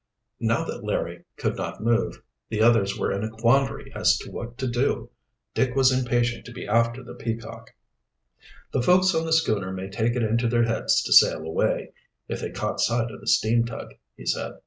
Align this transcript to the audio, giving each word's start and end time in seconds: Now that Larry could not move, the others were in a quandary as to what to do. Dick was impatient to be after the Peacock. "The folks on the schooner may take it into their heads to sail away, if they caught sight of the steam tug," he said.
Now 0.39 0.63
that 0.63 0.83
Larry 0.83 1.25
could 1.37 1.55
not 1.57 1.83
move, 1.83 2.23
the 2.49 2.59
others 2.59 2.97
were 2.97 3.11
in 3.11 3.23
a 3.23 3.29
quandary 3.29 3.91
as 3.93 4.17
to 4.17 4.31
what 4.31 4.57
to 4.57 4.67
do. 4.67 5.11
Dick 5.53 5.75
was 5.75 5.91
impatient 5.91 6.43
to 6.45 6.51
be 6.51 6.65
after 6.67 7.03
the 7.03 7.13
Peacock. 7.13 7.75
"The 8.73 8.81
folks 8.81 9.13
on 9.13 9.27
the 9.27 9.31
schooner 9.31 9.71
may 9.71 9.91
take 9.91 10.15
it 10.15 10.23
into 10.23 10.47
their 10.47 10.63
heads 10.63 11.03
to 11.03 11.13
sail 11.13 11.43
away, 11.43 11.93
if 12.27 12.41
they 12.41 12.49
caught 12.49 12.79
sight 12.81 13.11
of 13.11 13.19
the 13.21 13.27
steam 13.27 13.63
tug," 13.63 13.93
he 14.15 14.25
said. 14.25 14.53